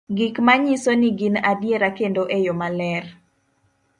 gik 0.17 0.35
manyiso 0.45 0.91
ni 0.99 1.09
gin 1.17 1.35
adiera 1.51 1.89
kendo 1.99 2.23
e 2.37 2.39
yo 2.45 2.53
maler 2.61 3.03